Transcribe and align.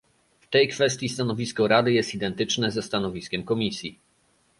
W 0.39 0.47
tej 0.47 0.67
kwestii 0.69 1.09
stanowisko 1.09 1.67
Rady 1.67 1.93
jest 1.93 2.13
identyczne 2.15 2.71
ze 2.71 2.81
stanowiskiem 2.81 3.43
Komisji 3.43 3.99